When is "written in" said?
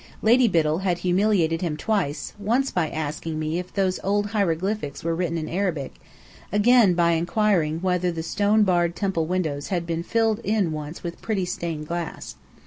5.13-5.47